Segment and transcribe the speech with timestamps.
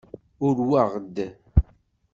[0.45, 1.17] Urweɣ-d.